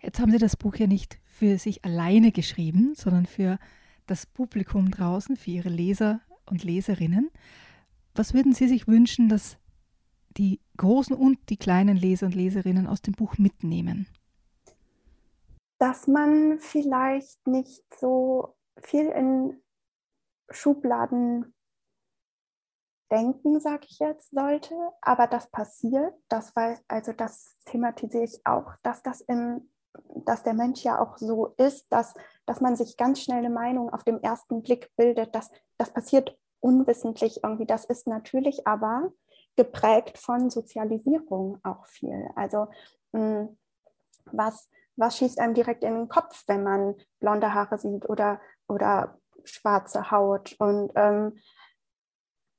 Jetzt 0.00 0.20
haben 0.20 0.30
Sie 0.30 0.38
das 0.38 0.56
Buch 0.56 0.76
ja 0.76 0.86
nicht 0.86 1.18
für 1.24 1.58
sich 1.58 1.84
alleine 1.84 2.32
geschrieben, 2.32 2.94
sondern 2.94 3.26
für 3.26 3.58
das 4.06 4.26
Publikum 4.26 4.90
draußen, 4.90 5.36
für 5.36 5.50
Ihre 5.50 5.68
Leser 5.68 6.20
und 6.46 6.64
Leserinnen. 6.64 7.30
Was 8.14 8.34
würden 8.34 8.52
Sie 8.52 8.68
sich 8.68 8.86
wünschen, 8.86 9.28
dass 9.28 9.58
die 10.36 10.60
großen 10.76 11.14
und 11.14 11.38
die 11.48 11.56
kleinen 11.56 11.96
Leser 11.96 12.26
und 12.26 12.34
Leserinnen 12.34 12.86
aus 12.86 13.02
dem 13.02 13.14
Buch 13.14 13.38
mitnehmen? 13.38 14.06
Dass 15.80 16.06
man 16.06 16.60
vielleicht 16.60 17.46
nicht 17.46 17.82
so 17.98 18.54
viel 18.76 19.06
in 19.06 19.62
Schubladen 20.50 21.54
denken, 23.10 23.60
sage 23.60 23.86
ich 23.88 23.98
jetzt, 23.98 24.30
sollte, 24.30 24.74
aber 25.00 25.26
das 25.26 25.50
passiert, 25.50 26.14
das 26.28 26.54
weiß, 26.54 26.84
also 26.86 27.12
das 27.12 27.56
thematisiere 27.64 28.24
ich 28.24 28.46
auch, 28.46 28.74
dass 28.82 29.02
das 29.02 29.22
im, 29.22 29.70
dass 30.26 30.42
der 30.42 30.54
Mensch 30.54 30.84
ja 30.84 31.00
auch 31.00 31.16
so 31.16 31.54
ist, 31.56 31.90
dass, 31.90 32.14
dass 32.44 32.60
man 32.60 32.76
sich 32.76 32.98
ganz 32.98 33.22
schnell 33.22 33.38
eine 33.38 33.50
Meinung 33.50 33.90
auf 33.90 34.04
den 34.04 34.22
ersten 34.22 34.62
Blick 34.62 34.94
bildet, 34.96 35.34
dass 35.34 35.50
das 35.78 35.90
passiert 35.92 36.38
unwissentlich 36.60 37.42
irgendwie, 37.42 37.66
das 37.66 37.86
ist 37.86 38.06
natürlich 38.06 38.66
aber 38.66 39.12
geprägt 39.56 40.18
von 40.18 40.50
Sozialisierung 40.50 41.58
auch 41.64 41.86
viel. 41.86 42.28
Also 42.36 42.68
mh, 43.12 43.20
hm, 43.40 43.58
was, 44.26 44.68
was 45.00 45.16
schießt 45.16 45.40
einem 45.40 45.54
direkt 45.54 45.82
in 45.82 45.94
den 45.94 46.08
Kopf, 46.08 46.44
wenn 46.46 46.62
man 46.62 46.94
blonde 47.18 47.54
Haare 47.54 47.78
sieht 47.78 48.08
oder, 48.08 48.40
oder 48.68 49.18
schwarze 49.44 50.10
Haut 50.10 50.54
und 50.58 50.92
ähm, 50.94 51.38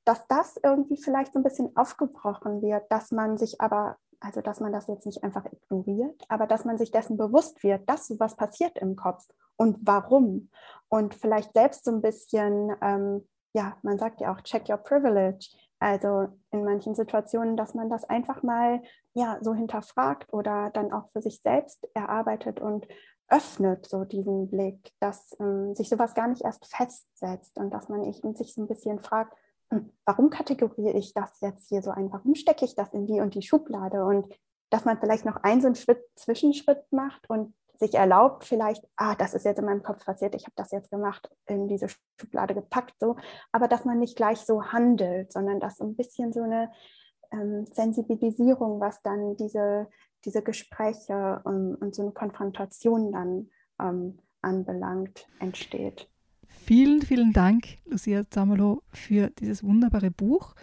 dass 0.04 0.26
das 0.26 0.58
irgendwie 0.62 0.96
vielleicht 0.96 1.32
so 1.32 1.38
ein 1.38 1.44
bisschen 1.44 1.76
aufgebrochen 1.76 2.60
wird, 2.60 2.90
dass 2.90 3.12
man 3.12 3.38
sich 3.38 3.60
aber, 3.60 3.98
also 4.20 4.40
dass 4.40 4.60
man 4.60 4.72
das 4.72 4.88
jetzt 4.88 5.06
nicht 5.06 5.22
einfach 5.22 5.44
ignoriert, 5.46 6.20
aber 6.28 6.46
dass 6.46 6.64
man 6.64 6.76
sich 6.76 6.90
dessen 6.90 7.16
bewusst 7.16 7.62
wird, 7.62 7.88
dass 7.88 8.08
sowas 8.08 8.36
passiert 8.36 8.78
im 8.78 8.96
Kopf 8.96 9.28
und 9.56 9.78
warum. 9.82 10.50
Und 10.88 11.14
vielleicht 11.14 11.52
selbst 11.52 11.84
so 11.84 11.92
ein 11.92 12.02
bisschen, 12.02 12.74
ähm, 12.80 13.28
ja, 13.54 13.76
man 13.82 13.98
sagt 13.98 14.20
ja 14.20 14.32
auch, 14.32 14.40
check 14.40 14.68
your 14.68 14.78
privilege. 14.78 15.54
Also 15.82 16.28
in 16.52 16.64
manchen 16.64 16.94
Situationen, 16.94 17.56
dass 17.56 17.74
man 17.74 17.90
das 17.90 18.04
einfach 18.04 18.44
mal 18.44 18.82
ja 19.14 19.38
so 19.40 19.52
hinterfragt 19.52 20.32
oder 20.32 20.70
dann 20.70 20.92
auch 20.92 21.08
für 21.08 21.20
sich 21.20 21.40
selbst 21.42 21.88
erarbeitet 21.92 22.60
und 22.60 22.86
öffnet, 23.28 23.86
so 23.86 24.04
diesen 24.04 24.48
Blick, 24.48 24.92
dass 25.00 25.36
ähm, 25.40 25.74
sich 25.74 25.88
sowas 25.88 26.14
gar 26.14 26.28
nicht 26.28 26.42
erst 26.42 26.66
festsetzt 26.66 27.58
und 27.58 27.70
dass 27.74 27.88
man 27.88 28.04
eben 28.04 28.36
sich 28.36 28.54
so 28.54 28.62
ein 28.62 28.68
bisschen 28.68 29.00
fragt, 29.00 29.36
hm, 29.70 29.90
warum 30.04 30.30
kategoriere 30.30 30.96
ich 30.96 31.14
das 31.14 31.40
jetzt 31.40 31.68
hier 31.68 31.82
so 31.82 31.90
ein? 31.90 32.12
Warum 32.12 32.36
stecke 32.36 32.64
ich 32.64 32.76
das 32.76 32.92
in 32.92 33.06
die 33.06 33.20
und 33.20 33.34
die 33.34 33.42
Schublade? 33.42 34.04
Und 34.04 34.32
dass 34.70 34.84
man 34.84 35.00
vielleicht 35.00 35.24
noch 35.24 35.36
einen 35.42 35.60
so 35.60 35.66
einen 35.66 35.74
Schritt, 35.74 36.04
Zwischenschritt 36.14 36.84
macht 36.92 37.28
und 37.28 37.54
sich 37.78 37.94
erlaubt, 37.94 38.44
vielleicht, 38.44 38.86
ah, 38.96 39.14
das 39.14 39.34
ist 39.34 39.44
jetzt 39.44 39.58
in 39.58 39.64
meinem 39.64 39.82
Kopf 39.82 40.04
passiert, 40.04 40.34
ich 40.34 40.44
habe 40.44 40.54
das 40.56 40.70
jetzt 40.70 40.90
gemacht, 40.90 41.28
in 41.46 41.68
diese 41.68 41.88
Schublade 42.20 42.54
gepackt, 42.54 42.94
so, 43.00 43.16
aber 43.50 43.68
dass 43.68 43.84
man 43.84 43.98
nicht 43.98 44.16
gleich 44.16 44.38
so 44.38 44.64
handelt, 44.64 45.32
sondern 45.32 45.58
dass 45.60 45.78
so 45.78 45.84
ein 45.84 45.96
bisschen 45.96 46.32
so 46.32 46.42
eine 46.42 46.70
ähm, 47.32 47.66
Sensibilisierung, 47.72 48.80
was 48.80 49.02
dann 49.02 49.36
diese, 49.36 49.88
diese 50.24 50.42
Gespräche 50.42 51.40
und, 51.44 51.76
und 51.76 51.94
so 51.94 52.02
eine 52.02 52.12
Konfrontation 52.12 53.12
dann 53.12 53.50
ähm, 53.80 54.18
anbelangt, 54.42 55.26
entsteht. 55.40 56.08
Vielen, 56.48 57.02
vielen 57.02 57.32
Dank, 57.32 57.78
Lucia 57.86 58.28
Zamolo, 58.28 58.82
für 58.92 59.30
dieses 59.30 59.64
wunderbare 59.64 60.10
Buch, 60.10 60.54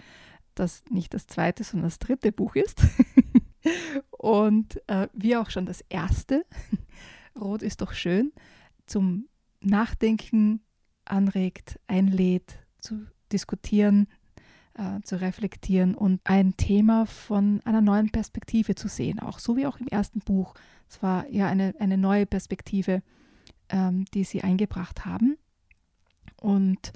das 0.55 0.83
nicht 0.89 1.13
das 1.13 1.27
zweite, 1.27 1.63
sondern 1.63 1.89
das 1.89 1.99
dritte 1.99 2.31
Buch 2.31 2.55
ist. 2.55 2.81
Und 4.11 4.81
äh, 4.87 5.07
wie 5.13 5.35
auch 5.35 5.49
schon 5.49 5.65
das 5.65 5.83
erste, 5.89 6.45
Rot 7.39 7.61
ist 7.61 7.81
doch 7.81 7.93
schön, 7.93 8.31
zum 8.85 9.27
Nachdenken 9.61 10.61
anregt, 11.05 11.79
einlädt, 11.87 12.59
zu 12.79 13.05
diskutieren, 13.31 14.07
äh, 14.73 15.01
zu 15.03 15.19
reflektieren 15.19 15.95
und 15.95 16.21
ein 16.23 16.55
Thema 16.57 17.05
von 17.05 17.61
einer 17.65 17.81
neuen 17.81 18.09
Perspektive 18.09 18.75
zu 18.75 18.87
sehen, 18.87 19.19
auch 19.19 19.39
so 19.39 19.57
wie 19.57 19.65
auch 19.65 19.79
im 19.79 19.87
ersten 19.87 20.19
Buch. 20.19 20.53
Es 20.87 21.01
war 21.03 21.27
ja 21.29 21.47
eine, 21.47 21.73
eine 21.79 21.97
neue 21.97 22.25
Perspektive, 22.25 23.01
ähm, 23.69 24.05
die 24.13 24.23
Sie 24.23 24.41
eingebracht 24.41 25.05
haben. 25.05 25.37
Und 26.37 26.93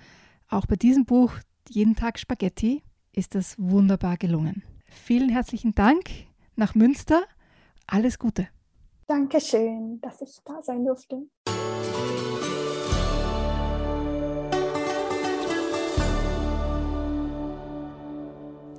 auch 0.48 0.66
bei 0.66 0.75
diesem 0.75 1.06
Buch, 1.06 1.34
Jeden 1.70 1.96
Tag 1.96 2.20
Spaghetti, 2.20 2.84
ist 3.13 3.36
das 3.36 3.56
wunderbar 3.58 4.18
gelungen. 4.18 4.63
Vielen 4.86 5.30
herzlichen 5.30 5.74
Dank 5.75 6.10
nach 6.56 6.76
Münster. 6.76 7.24
Alles 7.88 8.19
Gute. 8.19 8.48
Dankeschön, 9.15 9.99
dass 10.02 10.23
ich 10.23 10.39
da 10.43 10.60
sein 10.63 10.84
durfte. 10.86 11.21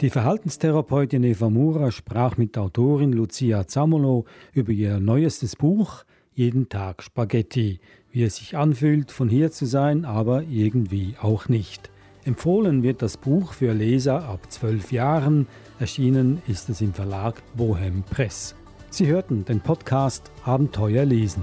Die 0.00 0.10
Verhaltenstherapeutin 0.10 1.22
Eva 1.22 1.48
Mura 1.50 1.92
sprach 1.92 2.36
mit 2.36 2.58
Autorin 2.58 3.12
Lucia 3.12 3.68
Zamolo 3.68 4.24
über 4.52 4.72
ihr 4.72 4.98
neuestes 4.98 5.54
Buch 5.54 6.02
Jeden 6.32 6.68
Tag 6.68 7.04
Spaghetti, 7.04 7.78
wie 8.10 8.24
es 8.24 8.34
sich 8.34 8.56
anfühlt, 8.56 9.12
von 9.12 9.28
hier 9.28 9.52
zu 9.52 9.66
sein, 9.66 10.04
aber 10.04 10.42
irgendwie 10.42 11.14
auch 11.22 11.48
nicht. 11.48 11.92
Empfohlen 12.24 12.82
wird 12.82 13.02
das 13.02 13.18
Buch 13.18 13.52
für 13.52 13.72
Leser 13.72 14.24
ab 14.24 14.50
zwölf 14.50 14.90
Jahren. 14.90 15.46
Erschienen 15.78 16.42
ist 16.48 16.68
es 16.70 16.80
im 16.80 16.92
Verlag 16.92 17.40
Bohem 17.54 18.02
Press. 18.02 18.56
Sie 18.96 19.08
hörten 19.08 19.44
den 19.44 19.60
Podcast 19.60 20.30
Abenteuer 20.44 21.04
lesen. 21.04 21.42